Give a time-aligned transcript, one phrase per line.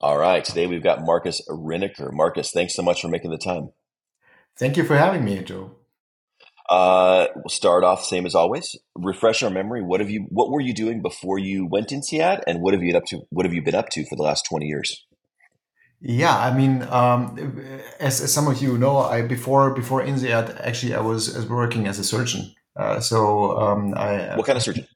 [0.00, 0.44] All right.
[0.44, 2.12] Today we've got Markus Rinecker.
[2.12, 3.70] Markus, thanks so much for making the time.
[4.58, 5.72] Thank you for having me, Joe.
[6.68, 8.76] Uh, we'll start off same as always.
[8.94, 9.82] Refresh our memory.
[9.82, 10.26] What have you?
[10.28, 13.20] What were you doing before you went INSEAD, and what have you been up to?
[13.30, 15.06] What have you been up to for the last twenty years?
[16.00, 17.60] Yeah, I mean, um,
[17.98, 21.48] as, as some of you know, I before before INSEAD, actually, I was, I was
[21.48, 22.52] working as a surgeon.
[22.78, 24.36] Uh, so um, I.
[24.36, 24.86] What kind of surgeon?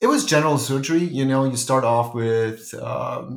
[0.00, 1.02] It was general surgery.
[1.02, 3.36] You know, you start off with um,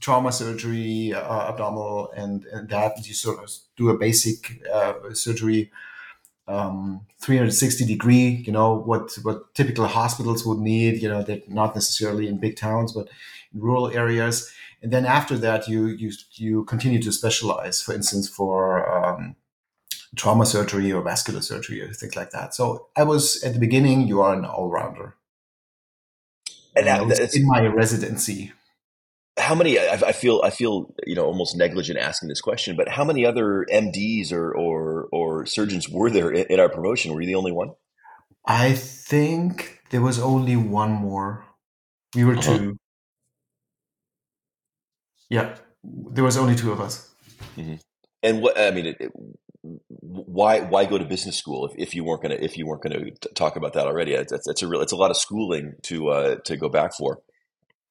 [0.00, 5.72] trauma surgery, uh, abdominal, and, and that you sort of do a basic uh, surgery,
[6.46, 8.44] um, 360 degree.
[8.46, 11.00] You know what what typical hospitals would need.
[11.00, 13.08] You know, they're not necessarily in big towns, but
[13.54, 14.52] in rural areas.
[14.82, 17.80] And then after that, you you you continue to specialize.
[17.80, 19.36] For instance, for um,
[20.16, 22.54] trauma surgery or vascular surgery or things like that.
[22.54, 24.06] So I was at the beginning.
[24.06, 25.16] You are an all rounder
[26.76, 28.52] and was in my residency.
[29.38, 29.78] How many?
[29.78, 33.26] I, I, feel I feel you know almost negligent asking this question, but how many
[33.26, 37.12] other MDs or or, or surgeons were there in, in our promotion?
[37.12, 37.72] Were you the only one?
[38.46, 41.44] I think there was only one more.
[42.14, 42.58] We were uh-huh.
[42.58, 42.78] two.
[45.30, 47.10] Yeah, there was only two of us.
[47.56, 47.74] Mm-hmm.
[48.22, 49.12] And what I mean, it, it,
[49.86, 53.10] why why go to business school if, if you weren't gonna if you weren't gonna
[53.34, 54.12] talk about that already?
[54.12, 57.20] It's, it's, a real it's a lot of schooling to uh, to go back for.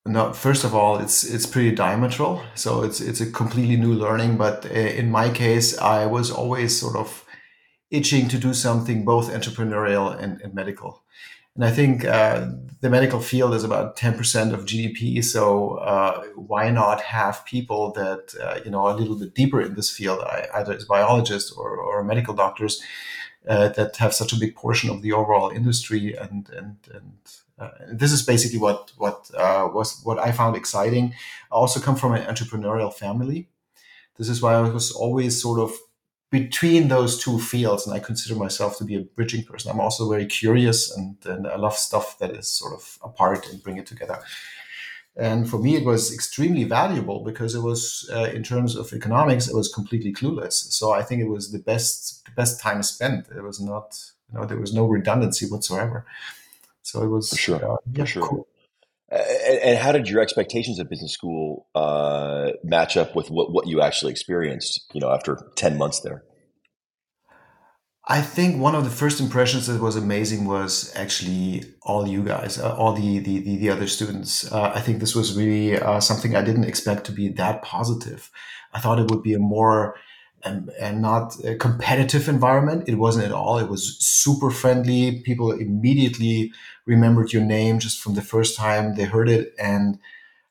[0.06, 4.38] No, first of all, it's it's pretty diametral, so it's it's a completely new learning.
[4.38, 7.26] But uh, in my case, I was always sort of
[7.90, 11.04] itching to do something both entrepreneurial and, and medical.
[11.56, 12.48] And I think uh,
[12.82, 15.24] the medical field is about 10% of GDP.
[15.24, 19.62] So uh, why not have people that, uh, you know, are a little bit deeper
[19.62, 20.24] in this field,
[20.54, 22.82] either as biologists or, or medical doctors
[23.48, 26.16] uh, that have such a big portion of the overall industry.
[26.16, 27.18] And, and, and
[27.60, 31.14] uh, this is basically what, what uh, was what I found exciting.
[31.52, 33.48] I also come from an entrepreneurial family.
[34.18, 35.72] This is why I was always sort of
[36.34, 39.70] between those two fields, and I consider myself to be a bridging person.
[39.70, 43.62] I'm also very curious, and, and I love stuff that is sort of apart and
[43.62, 44.18] bring it together.
[45.16, 49.48] And for me, it was extremely valuable because it was, uh, in terms of economics,
[49.48, 50.54] it was completely clueless.
[50.54, 53.28] So I think it was the best, the best time spent.
[53.28, 53.88] It was not,
[54.32, 56.04] you know, there was no redundancy whatsoever.
[56.82, 58.24] So it was for sure, uh, yeah, sure.
[58.28, 58.48] Cool.
[59.14, 63.82] And, how did your expectations of business school uh, match up with what, what you
[63.82, 64.90] actually experienced?
[64.94, 66.24] You know, after ten months there.
[68.06, 72.60] I think one of the first impressions that was amazing was actually all you guys,
[72.60, 74.52] uh, all the, the, the the other students.
[74.52, 78.30] Uh, I think this was really uh, something I didn't expect to be that positive.
[78.74, 79.96] I thought it would be a more
[80.46, 82.88] and, and not a competitive environment.
[82.88, 83.58] It wasn't at all.
[83.58, 85.22] It was super friendly.
[85.22, 86.52] People immediately
[86.86, 90.00] remembered your name just from the first time they heard it, and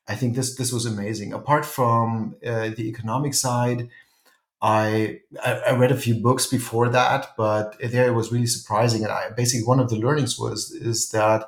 [0.07, 1.33] I think this this was amazing.
[1.33, 3.89] Apart from uh, the economic side,
[4.61, 9.03] I I read a few books before that, but there it was really surprising.
[9.03, 11.45] And I basically one of the learnings was is that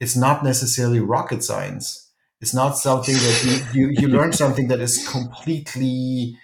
[0.00, 2.10] it's not necessarily rocket science.
[2.40, 6.36] It's not something that you, you, you learn something that is completely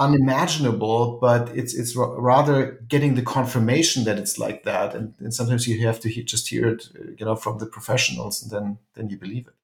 [0.00, 5.68] unimaginable, but it's it's rather getting the confirmation that it's like that, and, and sometimes
[5.68, 6.88] you have to he- just hear it,
[7.18, 9.54] you know, from the professionals, and then then you believe it.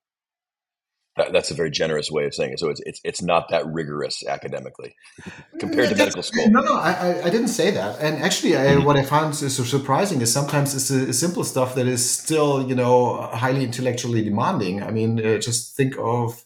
[1.16, 2.60] That, that's a very generous way of saying it.
[2.60, 4.94] So it's it's, it's not that rigorous academically
[5.58, 6.50] compared to medical school.
[6.50, 7.98] No, no, I, I didn't say that.
[8.00, 8.84] And actually, I, mm-hmm.
[8.84, 12.68] what I found is surprising is sometimes it's a, a, simple stuff that is still,
[12.68, 14.82] you know, highly intellectually demanding.
[14.82, 16.44] I mean, uh, just think of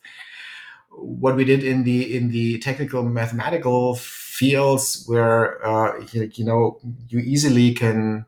[0.90, 6.78] what we did in the in the technical mathematical fields where uh, you, you, know
[7.08, 8.26] you easily can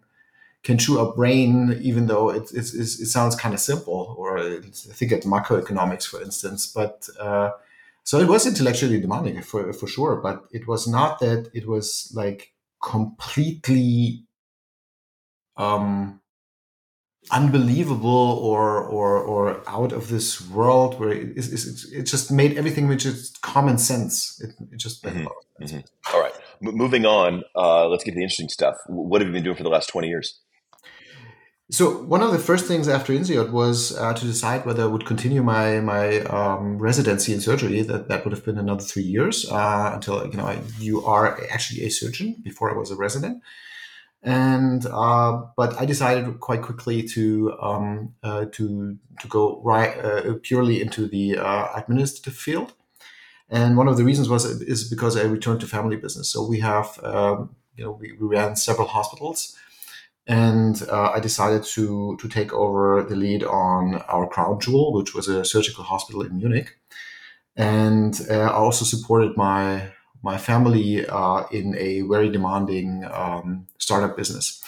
[0.63, 4.61] can chew a brain even though it, it, it sounds kind of simple or I
[4.61, 6.67] think at macroeconomics for instance.
[6.67, 7.51] But uh,
[8.05, 10.17] so it was intellectually demanding for, for sure.
[10.17, 12.53] But it was not that it was like
[12.83, 14.25] completely
[15.57, 16.21] um,
[17.31, 22.89] unbelievable or or or out of this world where it, it, it just made everything
[22.89, 25.27] which is common sense it, it just mm-hmm.
[25.63, 25.79] mm-hmm.
[26.13, 26.33] All right
[26.67, 29.57] M- moving on uh, let's get to the interesting stuff what have you been doing
[29.57, 30.41] for the last 20 years
[31.73, 35.07] so one of the first things after INSEAD was uh, to decide whether I would
[35.07, 37.81] continue my my um, residency in surgery.
[37.81, 41.85] That that would have been another three years uh, until you know you are actually
[41.87, 42.37] a surgeon.
[42.43, 43.43] Before I was a resident,
[44.23, 50.35] and uh, but I decided quite quickly to um, uh, to to go right uh,
[50.43, 52.73] purely into the uh, administrative field.
[53.49, 56.29] And one of the reasons was is because I returned to family business.
[56.31, 59.57] So we have um, you know we, we, ran several hospitals,
[60.27, 65.15] and uh, I decided to to take over the lead on our crown jewel, which
[65.15, 66.77] was a surgical hospital in Munich.
[67.57, 69.93] and uh, I also supported my
[70.23, 74.63] my family uh, in a very demanding um, startup business.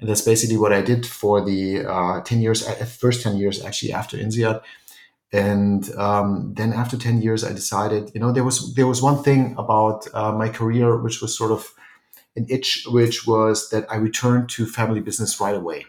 [0.00, 3.64] And that's basically what I did for the uh, 10 years, uh, first 10 years
[3.64, 4.60] actually after INSEAD.
[5.32, 9.22] And um, then after 10 years, I decided, you know, there was, there was one
[9.22, 11.72] thing about uh, my career, which was sort of
[12.36, 15.86] an itch, which was that I returned to family business right away.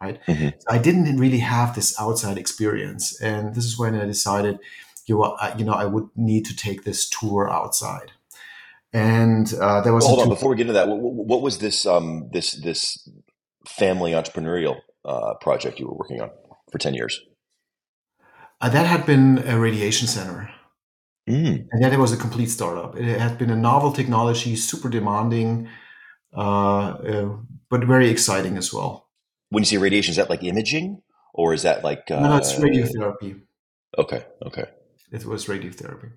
[0.00, 0.20] Right.
[0.26, 0.48] Mm-hmm.
[0.58, 3.18] So I didn't really have this outside experience.
[3.20, 4.58] And this is when I decided,
[5.06, 8.12] you know, I, you know, I would need to take this tour outside.
[8.96, 10.88] And uh, there was well, hold on before we get into that.
[10.88, 13.06] What, what was this um, this this
[13.66, 16.30] family entrepreneurial uh, project you were working on
[16.72, 17.20] for 10 years?
[18.58, 20.48] Uh, that had been a radiation center.
[21.28, 21.66] Mm.
[21.70, 22.96] And then it was a complete startup.
[22.96, 25.68] It had been a novel technology, super demanding,
[26.34, 27.36] uh, uh,
[27.68, 29.10] but very exciting as well.
[29.50, 31.02] When you say radiation, is that like imaging
[31.34, 32.08] or is that like.
[32.08, 33.42] no, no, it's uh, radiotherapy.
[33.98, 34.64] Okay, okay.
[35.12, 36.12] It was radiotherapy.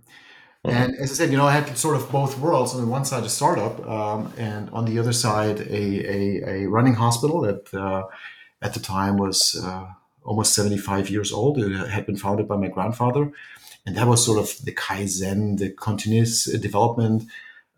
[0.65, 0.75] Uh-huh.
[0.75, 2.73] And as I said, you know, I had sort of both worlds.
[2.73, 6.65] On the one side, a startup, um, and on the other side, a, a, a
[6.67, 8.03] running hospital that uh,
[8.61, 9.85] at the time was uh,
[10.23, 11.57] almost 75 years old.
[11.59, 13.31] It had been founded by my grandfather.
[13.85, 17.23] And that was sort of the Kaizen, the continuous development,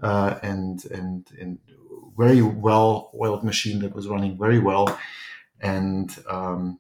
[0.02, 1.60] uh, and, and, and
[2.18, 5.00] very well oiled machine that was running very well.
[5.60, 6.80] And, um,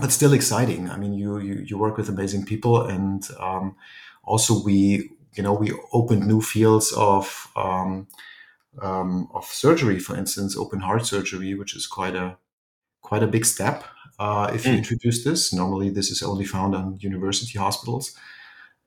[0.00, 0.88] but still exciting.
[0.88, 3.76] I mean, you, you, you work with amazing people and, um,
[4.22, 8.08] also we you know, we opened new fields of um,
[8.82, 12.36] um, of surgery, for instance, open heart surgery, which is quite a
[13.00, 13.84] quite a big step.
[14.18, 14.78] Uh, if you mm.
[14.78, 18.16] introduce this, normally this is only found on university hospitals,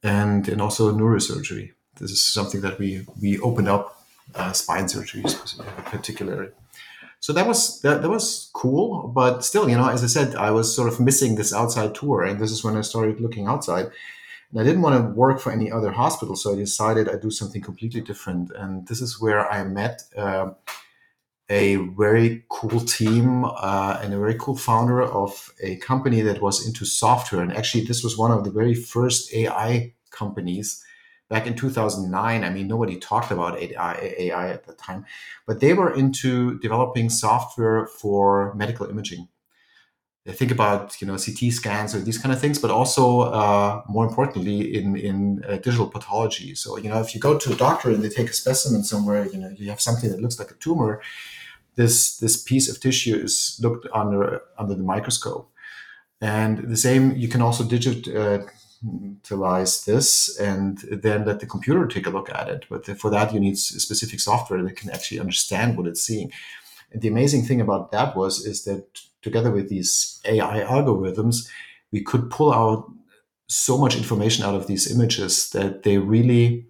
[0.04, 1.72] and and also neurosurgery.
[2.00, 4.04] This is something that we we opened up
[4.36, 5.24] uh, spine surgery
[5.86, 6.50] particularly.
[7.22, 10.52] So that was that, that was cool, but still, you know, as I said, I
[10.52, 13.92] was sort of missing this outside tour, and this is when I started looking outside
[14.52, 17.32] and I didn't want to work for any other hospital, so I decided I'd do
[17.32, 18.52] something completely different.
[18.52, 20.52] And this is where I met uh,
[21.50, 26.66] a very cool team uh, and a very cool founder of a company that was
[26.68, 27.42] into software.
[27.42, 30.84] And actually, this was one of the very first AI companies
[31.30, 32.44] back in 2009.
[32.44, 35.06] I mean, nobody talked about AI, AI at the time,
[35.48, 39.30] but they were into developing software for medical imaging
[40.30, 44.06] think about you know CT scans or these kind of things, but also uh, more
[44.06, 46.54] importantly in in uh, digital pathology.
[46.54, 49.26] So you know if you go to a doctor and they take a specimen somewhere,
[49.26, 51.02] you know you have something that looks like a tumor.
[51.76, 55.50] This this piece of tissue is looked under under the microscope,
[56.20, 62.12] and the same you can also digitalize this and then let the computer take a
[62.12, 62.68] look at it.
[62.70, 66.32] But for that you need specific software that can actually understand what it's seeing.
[66.92, 68.86] And the amazing thing about that was is that
[69.22, 71.48] together with these AI algorithms,
[71.92, 72.92] we could pull out
[73.48, 76.66] so much information out of these images that they really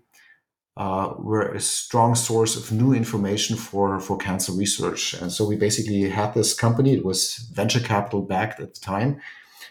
[0.78, 5.14] uh, were a strong source of new information for, for cancer research.
[5.14, 9.22] And so we basically had this company, it was venture capital backed at the time.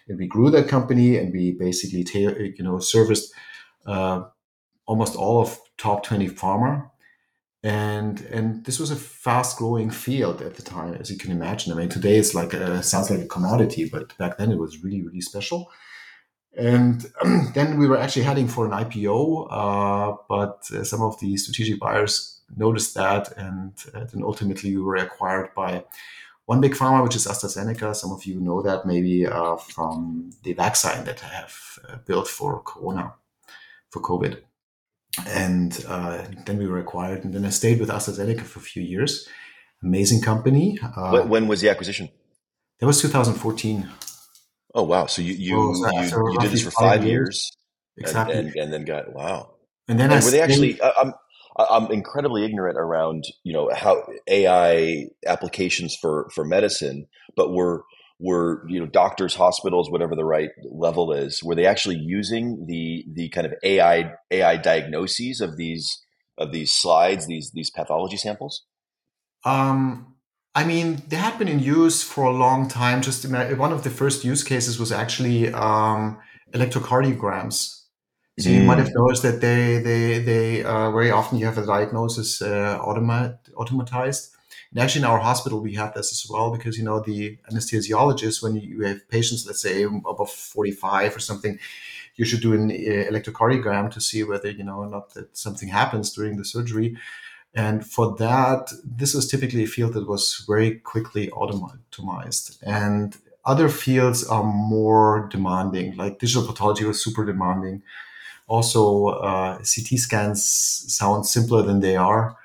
[0.09, 3.33] And we grew that company and we basically, you know, serviced
[3.87, 4.25] uh,
[4.87, 6.91] almost all of top 20 pharma
[7.63, 11.73] and and this was a fast growing field at the time as you can imagine.
[11.73, 14.83] I mean today it's like a, sounds like a commodity but back then it was
[14.83, 15.71] really really special.
[16.57, 17.07] And
[17.55, 21.79] then we were actually heading for an ipo uh, but uh, some of the strategic
[21.79, 25.85] buyers noticed that and uh, then ultimately we were acquired by
[26.47, 27.95] one big pharma which is astrazeneca.
[27.95, 31.55] Some of you know that maybe uh, from the vaccine that i have
[31.89, 33.13] uh, built for corona
[33.91, 34.43] for covid
[35.27, 38.83] and uh, then we were acquired, and then I stayed with AstraZeneca for a few
[38.83, 39.29] years.
[39.83, 40.79] Amazing company.
[40.97, 42.09] Uh, when was the acquisition?
[42.81, 43.89] That was 2014.
[44.75, 45.07] Oh wow!
[45.07, 47.51] So you you oh, you, you, did this for five, years,
[47.97, 49.55] years, exactly, and, and, and, then got wow.
[49.89, 50.81] And then and were they actually?
[50.83, 51.13] I'm
[51.57, 57.85] I'm incredibly ignorant around you know how AI applications for for medicine, but were
[58.21, 63.05] were you know doctors hospitals whatever the right level is were they actually using the
[63.13, 66.03] the kind of ai ai diagnoses of these
[66.39, 68.65] of these slides these these pathology samples?
[69.45, 70.15] Um
[70.55, 73.01] i mean they had been in use for a long time.
[73.03, 76.19] Just one of the first use cases was actually um
[76.53, 77.77] electrocardiograms.
[78.39, 78.95] So you might have mm.
[78.95, 84.31] noticed that they they they uh, very often you have a diagnosis uh, automat automatized
[84.71, 88.43] and actually, in our hospital, we have this as well because you know the anesthesiologist,
[88.43, 91.59] when you have patients, let's say above forty-five or something,
[92.17, 92.75] you should do an uh,
[93.11, 96.97] electrocardiogram to see whether you know not that something happens during the surgery.
[97.55, 101.81] And for that, this was typically a field that was very quickly automated.
[102.63, 107.83] And other fields are more demanding, like digital pathology was super demanding
[108.49, 110.45] Also, uh, CT scans
[110.89, 112.37] sound simpler than they are,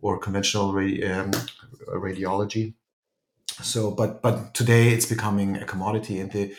[0.00, 1.30] or conventional radi- um,
[1.88, 2.74] radiology.
[3.62, 6.54] So, but but today it's becoming a commodity, and the,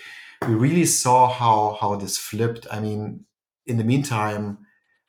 [0.48, 2.65] we really saw how how this flipped.
[2.72, 3.25] I mean,
[3.65, 4.60] in the meantime,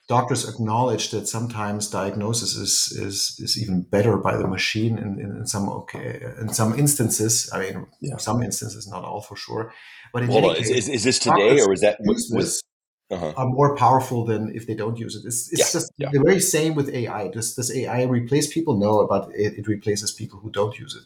[0.09, 5.37] doctors acknowledge that sometimes diagnosis is is, is even better by the machine in, in,
[5.39, 7.51] in some okay in some instances.
[7.53, 8.17] I mean, yeah.
[8.17, 9.73] some instances, not all for sure.
[10.13, 12.63] But in Hold on, case, is, is, this today or is that was, was
[13.11, 13.33] uh-huh.
[13.37, 15.27] are more powerful than if they don't use it.
[15.27, 16.09] It's, it's yeah, just yeah.
[16.12, 17.29] the very same with AI.
[17.29, 18.77] Does does AI replace people?
[18.77, 21.05] No, but it, it, replaces people who don't use it.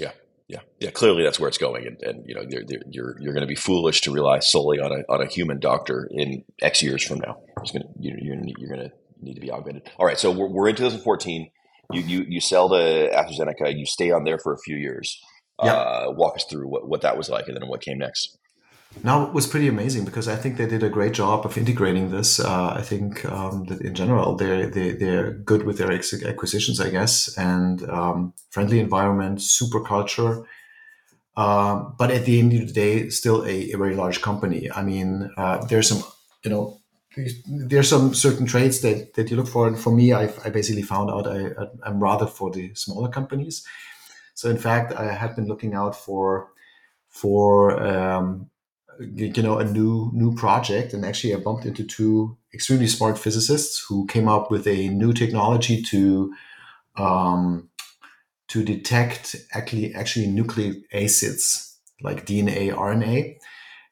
[0.00, 0.12] Yeah,
[0.48, 0.90] yeah, yeah.
[0.90, 3.56] Clearly, that's where it's going, and, and you know, you're you're, you're going to be
[3.56, 7.38] foolish to rely solely on a on a human doctor in X years from now.
[7.60, 9.90] It's going to you're you're going to need to be augmented.
[9.98, 11.50] All right, so we're, we're in 2014.
[11.92, 12.74] You you you sell to
[13.12, 13.76] AstraZeneca.
[13.76, 15.20] You stay on there for a few years.
[15.62, 15.74] Yeah.
[15.74, 18.36] Uh, walk us through what, what that was like, and then what came next.
[19.02, 22.10] Now it was pretty amazing because I think they did a great job of integrating
[22.10, 22.40] this.
[22.40, 26.90] Uh, I think um, that in general they're they, they're good with their acquisitions, I
[26.90, 30.44] guess, and um, friendly environment, super culture.
[31.36, 34.70] Um, but at the end of the day, still a, a very large company.
[34.70, 36.02] I mean, uh, there's some
[36.44, 36.80] you know
[37.46, 39.66] there's some certain traits that, that you look for.
[39.66, 41.50] And for me, I've, I basically found out I,
[41.84, 43.64] I'm rather for the smaller companies.
[44.34, 46.48] So in fact, I had been looking out for
[47.08, 48.50] for um,
[49.00, 53.84] you know a new new project and actually i bumped into two extremely smart physicists
[53.88, 56.32] who came up with a new technology to
[56.96, 57.68] um,
[58.48, 63.36] to detect actually actually nucleic acids like dna rna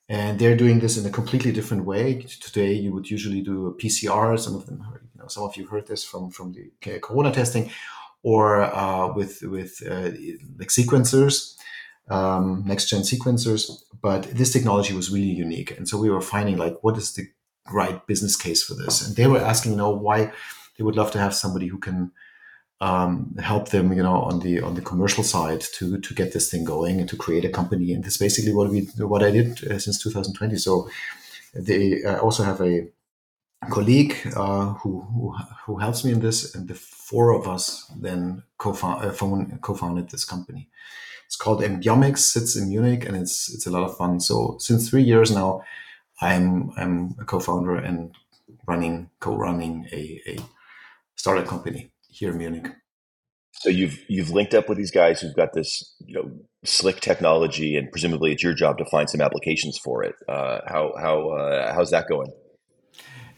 [0.08, 2.26] and they're doing this in a completely different way.
[2.40, 5.66] Today you would usually do a pcr some of them you know some of you
[5.66, 7.70] heard this from from the corona testing
[8.22, 10.10] or uh, with with uh,
[10.58, 11.56] like sequencers
[12.08, 15.76] um, next gen sequencers, but this technology was really unique.
[15.76, 17.28] And so we were finding like, what is the
[17.72, 19.06] right business case for this?
[19.06, 20.32] And they were asking, you know, why
[20.76, 22.12] they would love to have somebody who can
[22.80, 26.50] um, help them, you know, on the on the commercial side to to get this
[26.50, 27.92] thing going and to create a company.
[27.92, 30.56] And that's basically what we what I did uh, since 2020.
[30.56, 30.90] So
[31.54, 32.88] they uh, also have a
[33.70, 38.42] colleague uh, who, who, who helps me in this, and the four of us then
[38.58, 40.68] co-found, uh, co-founded this company.
[41.26, 44.20] It's called Embiomics, sits in Munich, and it's it's a lot of fun.
[44.20, 45.62] So since three years now,
[46.20, 48.14] I'm I'm a co-founder and
[48.66, 50.38] running co-running a, a
[51.16, 52.68] startup company here in Munich.
[53.52, 56.30] So you've you've linked up with these guys who've got this you know
[56.64, 60.14] slick technology, and presumably it's your job to find some applications for it.
[60.28, 62.30] Uh, how how uh, how's that going?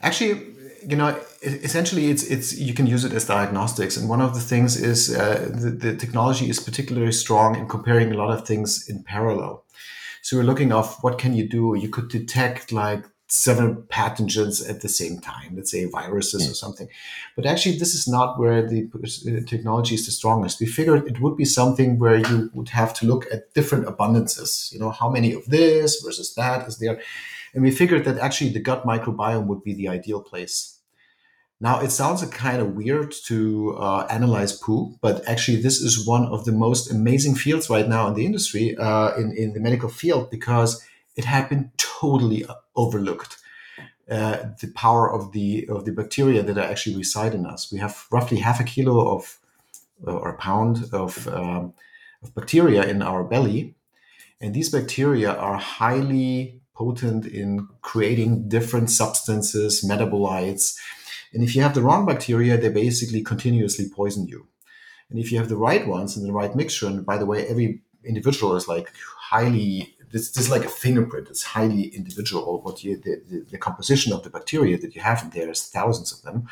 [0.04, 0.54] Actually,
[0.86, 4.40] you know, essentially, it's it's you can use it as diagnostics, and one of the
[4.40, 8.86] things is uh, the, the technology is particularly strong in comparing a lot of things
[8.88, 9.64] in parallel.
[10.20, 11.74] So we're looking of what can you do?
[11.74, 16.50] You could detect like seven pathogens at the same time, let's say viruses mm.
[16.50, 16.88] or something.
[17.36, 20.60] But actually, this is not where the uh, technology is the strongest.
[20.60, 24.72] We figured it would be something where you would have to look at different abundances.
[24.72, 27.00] You know, how many of this versus that is there.
[27.54, 30.74] And we figured that actually the gut microbiome would be the ideal place
[31.60, 36.26] now, it sounds kind of weird to uh, analyze poo, but actually, this is one
[36.26, 39.88] of the most amazing fields right now in the industry, uh, in, in the medical
[39.88, 40.84] field, because
[41.16, 42.44] it had been totally
[42.76, 43.38] overlooked.
[44.10, 47.72] Uh, the power of the of the bacteria that actually reside in us.
[47.72, 49.38] We have roughly half a kilo of
[50.06, 51.72] or a pound of, um,
[52.22, 53.74] of bacteria in our belly,
[54.40, 60.76] and these bacteria are highly potent in creating different substances, metabolites
[61.34, 64.46] and if you have the wrong bacteria, they basically continuously poison you.
[65.10, 67.46] And if you have the right ones and the right mixture, and by the way,
[67.48, 71.28] every individual is like highly, this, this is like a fingerprint.
[71.28, 72.62] It's highly individual.
[72.62, 75.66] What you, the, the, the composition of the bacteria that you have in there is
[75.66, 76.46] thousands of them.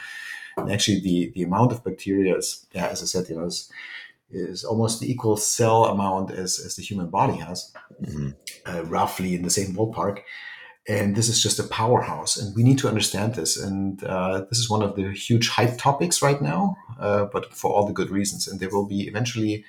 [0.56, 3.70] And actually, the, the amount of bacteria is, yeah, as I said, you know, is,
[4.32, 8.30] is almost the equal cell amount as, as the human body has, mm-hmm.
[8.66, 10.22] uh, roughly in the same ballpark
[10.88, 14.58] and this is just a powerhouse and we need to understand this and uh, this
[14.58, 18.10] is one of the huge hype topics right now uh, but for all the good
[18.10, 19.64] reasons and there will be eventually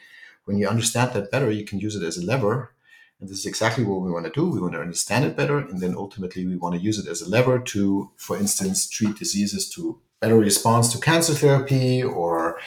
[0.45, 2.73] when you understand that better you can use it as a lever
[3.19, 5.57] and this is exactly what we want to do we want to understand it better
[5.57, 9.15] and then ultimately we want to use it as a lever to for instance treat
[9.17, 12.57] diseases to better response to cancer therapy or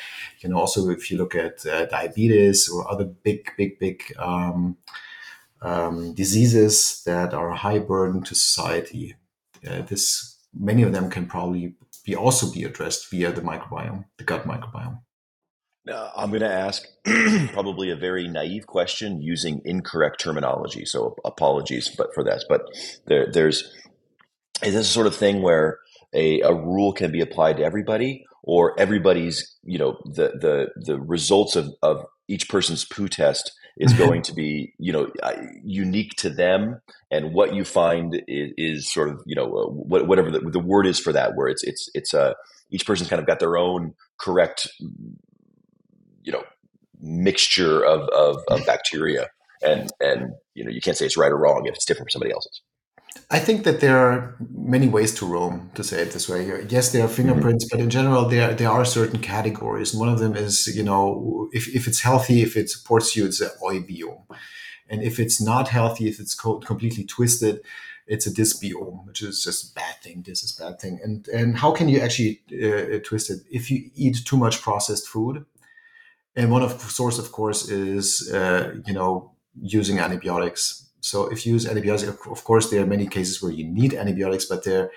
[0.41, 4.77] you know also if you look at uh, diabetes or other big big big um,
[5.63, 9.17] um, diseases that are a high burden to society.
[9.69, 11.75] Uh, this many of them can probably
[12.05, 15.01] be also be addressed via the microbiome, the gut microbiome.
[15.91, 16.85] Uh, I'm going to ask
[17.53, 20.85] probably a very naive question using incorrect terminology.
[20.85, 22.45] So apologies, but for that.
[22.49, 22.63] But
[23.07, 23.73] there, there's
[24.63, 25.79] is this sort of thing where
[26.13, 30.99] a, a rule can be applied to everybody or everybody's you know the the the
[30.99, 36.13] results of of each person's poo test is going to be you know uh, unique
[36.17, 40.41] to them and what you find is, is sort of you know uh, whatever the,
[40.41, 42.35] the, word is for that where it's it's it's a uh,
[42.71, 44.69] each person's kind of got their own correct
[46.27, 46.45] you know
[47.01, 49.29] mixture of, of, of bacteria
[49.63, 52.21] and and you know you can't say it's right or wrong if it's different from
[52.21, 52.61] somebody else's
[53.31, 56.65] I think that there are many ways to roam, to say it this way.
[56.69, 57.77] Yes, there are fingerprints, mm-hmm.
[57.77, 59.93] but in general, there there are certain categories.
[59.93, 63.25] And one of them is, you know, if, if it's healthy, if it supports you,
[63.27, 64.23] it's an eubiome.
[64.89, 67.61] And if it's not healthy, if it's co- completely twisted,
[68.07, 70.23] it's a dysbiome, which is just a bad thing.
[70.23, 71.01] This is bad thing.
[71.03, 73.41] And and how can you actually uh, twist it?
[73.51, 75.45] If you eat too much processed food,
[76.37, 80.89] and one of source, of course, is uh, you know using antibiotics.
[81.01, 84.45] So if you use antibiotics, of course, there are many cases where you need antibiotics,
[84.45, 84.91] but there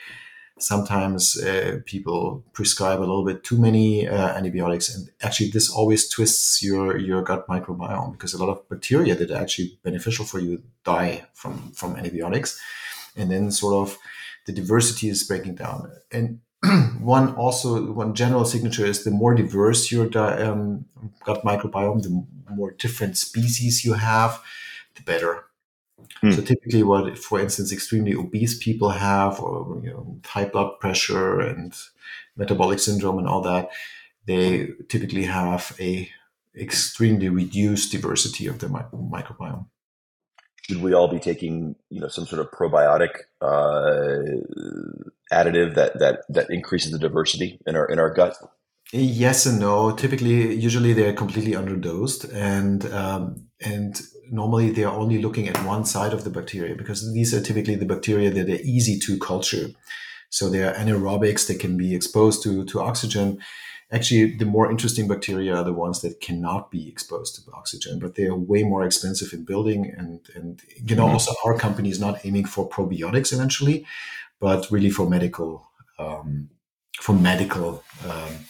[0.59, 6.09] sometimes uh, people prescribe a little bit too many uh, antibiotics, and actually this always
[6.09, 10.39] twists your your gut microbiome because a lot of bacteria that are actually beneficial for
[10.39, 12.59] you die from from antibiotics,
[13.15, 13.97] and then sort of
[14.45, 15.91] the diversity is breaking down.
[16.11, 16.41] And
[16.99, 20.85] one also one general signature is the more diverse your um,
[21.23, 24.41] gut microbiome, the more different species you have,
[24.95, 25.45] the better
[26.21, 26.31] Hmm.
[26.31, 31.39] So typically, what, for instance, extremely obese people have, or you know, high blood pressure
[31.39, 31.73] and
[32.35, 33.69] metabolic syndrome and all that,
[34.25, 36.09] they typically have a
[36.57, 39.65] extremely reduced diversity of their microbiome.
[40.69, 43.09] Should we all be taking, you know, some sort of probiotic
[43.41, 44.21] uh,
[45.33, 48.37] additive that that that increases the diversity in our in our gut?
[48.93, 49.95] Yes and no.
[49.95, 53.99] Typically, usually they're completely underdosed, and um, and
[54.29, 57.73] normally they are only looking at one side of the bacteria because these are typically
[57.73, 59.69] the bacteria that are easy to culture.
[60.29, 63.39] So they are anaerobics; they can be exposed to to oxygen.
[63.91, 68.13] Actually, the more interesting bacteria are the ones that cannot be exposed to oxygen, but
[68.15, 69.91] they are way more expensive in building.
[69.97, 71.13] And and you know, mm-hmm.
[71.13, 73.85] also our company is not aiming for probiotics eventually,
[74.39, 76.49] but really for medical um,
[76.99, 77.83] for medical.
[78.07, 78.45] Um,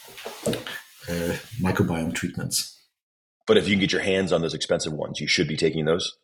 [1.10, 2.78] uh, microbiome treatments.
[3.47, 5.86] But if you can get your hands on those expensive ones, you should be taking
[5.86, 6.17] those.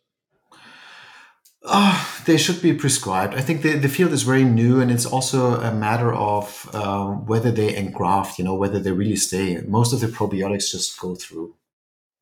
[1.67, 3.33] Uh, they should be prescribed.
[3.33, 7.07] I think the, the field is very new, and it's also a matter of uh,
[7.07, 9.59] whether they engraft, you know, whether they really stay.
[9.61, 11.55] Most of the probiotics just go through.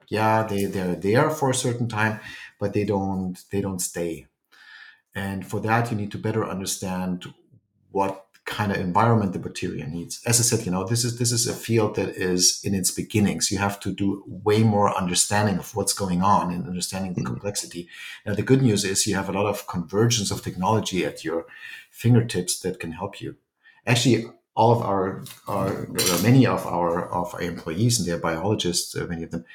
[0.07, 2.21] Yeah, they, they're there for a certain time,
[2.57, 4.27] but they don't they don't stay.
[5.13, 7.33] And for that, you need to better understand
[7.91, 10.21] what kind of environment the bacteria needs.
[10.25, 12.91] As I said, you know, this is this is a field that is in its
[12.91, 13.51] beginnings.
[13.51, 17.33] You have to do way more understanding of what's going on and understanding the mm-hmm.
[17.33, 17.87] complexity.
[18.25, 21.45] Now, the good news is you have a lot of convergence of technology at your
[21.89, 23.37] fingertips that can help you.
[23.85, 24.25] Actually,
[24.55, 25.87] all of our, our
[26.21, 29.45] many of our of our employees and they're biologists, uh, many of them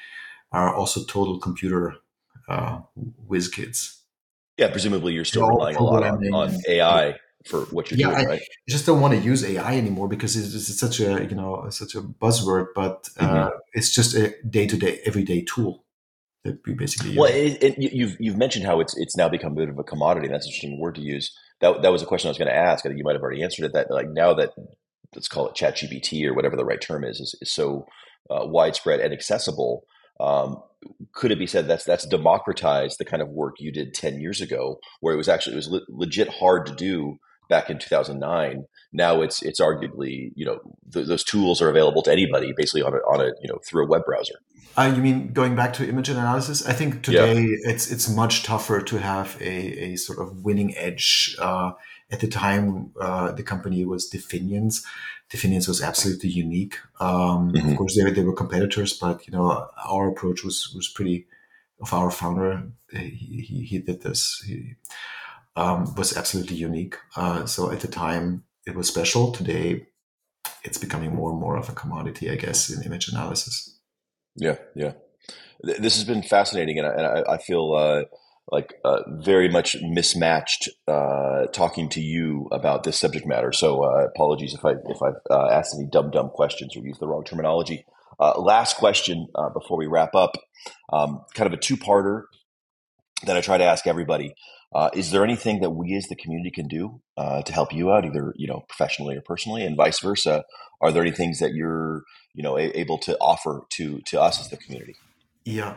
[0.51, 1.95] are also total computer
[2.47, 2.79] uh,
[3.27, 4.01] whiz kids.
[4.57, 8.27] Yeah, presumably you're still relying a lot on, on AI for what you're yeah, doing,
[8.27, 8.41] right?
[8.41, 11.67] I just don't want to use AI anymore because it's, it's such a you know
[11.69, 13.57] such a buzzword, but uh, mm-hmm.
[13.73, 15.85] it's just a day to day, everyday tool
[16.43, 17.11] that we basically.
[17.11, 17.19] Use.
[17.19, 19.83] Well, it, it, you've you've mentioned how it's it's now become a bit of a
[19.83, 20.27] commodity.
[20.27, 21.35] That's an interesting word to use.
[21.61, 22.85] That that was a question I was going to ask.
[22.85, 23.73] I think you might have already answered it.
[23.73, 24.51] That like now that
[25.15, 27.87] let's call it ChatGPT or whatever the right term is is, is so
[28.29, 29.85] uh, widespread and accessible.
[30.19, 30.61] Um,
[31.13, 34.41] could it be said that's that's democratized the kind of work you did 10 years
[34.41, 37.17] ago where it was actually it was le- legit hard to do
[37.49, 40.59] back in 2009 now it's it's arguably you know
[40.91, 43.85] th- those tools are available to anybody basically on a, on a you know through
[43.85, 44.35] a web browser.
[44.77, 46.65] Uh, you mean going back to image analysis?
[46.65, 47.71] I think today yeah.
[47.71, 51.71] it's it's much tougher to have a, a sort of winning edge uh,
[52.11, 54.83] at the time uh, the company was definiens
[55.29, 56.77] definiens was absolutely unique.
[56.99, 57.69] Um, mm-hmm.
[57.69, 61.27] of course they, they were competitors but you know our approach was was pretty
[61.81, 62.63] of our founder.
[62.91, 64.43] He, he, he did this.
[64.45, 64.75] He,
[65.55, 66.95] um, was absolutely unique.
[67.15, 69.31] Uh, so at the time, it was special.
[69.31, 69.87] Today,
[70.63, 73.79] it's becoming more and more of a commodity, I guess, in image analysis.
[74.35, 74.93] Yeah, yeah.
[75.61, 78.03] This has been fascinating, and I, and I, feel uh,
[78.49, 83.51] like uh, very much mismatched uh, talking to you about this subject matter.
[83.51, 87.01] So uh, apologies if I if I've uh, asked any dumb dumb questions or used
[87.01, 87.85] the wrong terminology.
[88.37, 90.37] last question before we wrap up,
[90.93, 92.23] um, kind of a two parter
[93.25, 94.33] that I try to ask everybody.
[94.73, 97.91] Uh, is there anything that we as the community can do uh, to help you
[97.91, 100.43] out, either you know professionally or personally, and vice versa?
[100.81, 102.03] Are there any things that you're
[102.33, 104.95] you know a- able to offer to to us as the community?
[105.43, 105.75] Yeah.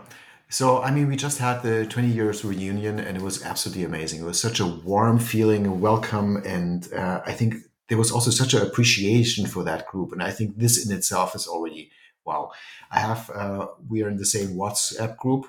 [0.49, 4.21] So, I mean, we just had the 20 years reunion and it was absolutely amazing.
[4.21, 6.37] It was such a warm feeling welcome.
[6.45, 7.55] And uh, I think
[7.93, 11.35] there was also such an appreciation for that group, and I think this in itself
[11.35, 11.91] is already
[12.25, 12.51] wow.
[12.91, 15.47] I have uh, we are in the same WhatsApp group,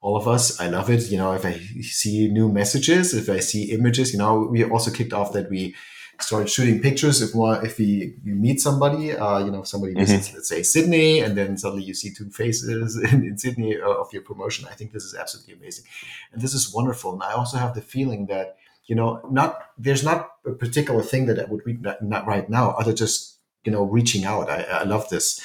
[0.00, 0.60] all of us.
[0.60, 1.10] I love it.
[1.10, 4.90] You know, if I see new messages, if I see images, you know, we also
[4.90, 5.74] kicked off that we
[6.20, 7.22] started shooting pictures.
[7.22, 10.00] If one, if we you meet somebody, uh, you know, somebody mm-hmm.
[10.00, 13.88] visits, let's say Sydney, and then suddenly you see two faces in, in Sydney uh,
[13.88, 14.66] of your promotion.
[14.70, 15.84] I think this is absolutely amazing,
[16.32, 17.12] and this is wonderful.
[17.14, 18.56] And I also have the feeling that
[18.86, 22.48] you know, not there's not a particular thing that I would read not, not right
[22.48, 24.48] now, other just you know reaching out.
[24.48, 25.40] I, I love this.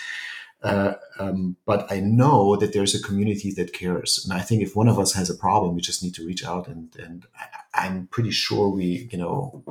[0.63, 4.75] Uh, um, but I know that there's a community that cares, and I think if
[4.75, 7.85] one of us has a problem, we just need to reach out, and and I,
[7.85, 9.63] I'm pretty sure we, you know,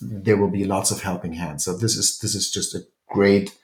[0.00, 1.64] there will be lots of helping hands.
[1.64, 3.58] So this is this is just a great,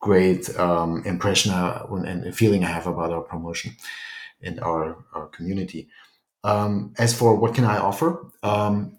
[0.00, 3.76] great um, impression uh, and feeling I have about our promotion
[4.42, 5.88] and our our community.
[6.42, 8.98] Um, as for what can I offer, um,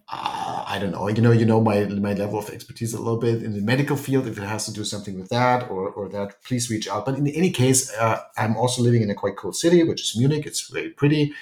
[0.80, 1.08] don't know.
[1.08, 3.96] You know, you know my my level of expertise a little bit in the medical
[3.96, 4.28] field.
[4.28, 7.06] If it has to do something with that or or that, please reach out.
[7.06, 10.18] But in any case, uh, I'm also living in a quite cool city, which is
[10.18, 10.46] Munich.
[10.46, 11.34] It's very pretty.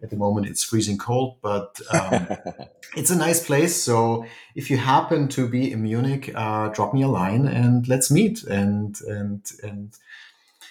[0.00, 2.28] At the moment, it's freezing cold, but um,
[2.96, 3.74] it's a nice place.
[3.74, 8.08] So if you happen to be in Munich, uh, drop me a line and let's
[8.08, 9.92] meet and and and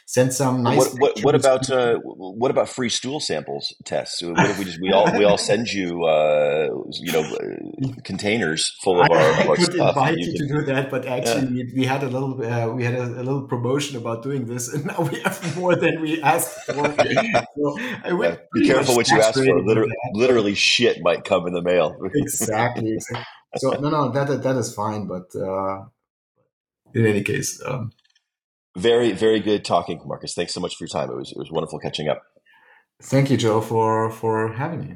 [0.08, 0.78] send some nice.
[0.78, 4.24] What, what, what about uh, what about free stool samples tests?
[4.24, 8.76] What if we just we all we all send you uh, you know uh, containers
[8.82, 11.58] full of our, I, I our could invite you, can, to do that, but actually
[11.58, 11.66] yeah.
[11.74, 14.74] we, we, had a little uh, we had a, a, little promotion about doing this,
[14.74, 16.74] and now we have more than we asked for.
[17.56, 19.62] so yeah, be careful what you ask for.
[19.62, 21.96] Literally, literally, shit might come in the mail.
[22.16, 23.26] exactly, exactly.
[23.58, 25.84] So no, no, that that is fine, but uh,
[26.94, 27.62] in any case.
[27.66, 27.92] Um,
[28.78, 30.34] very, very good talking, Markus.
[30.34, 31.10] Thanks so much for your time.
[31.10, 32.22] It was it was wonderful catching up.
[33.02, 34.96] Thank you, Joe, for for having me.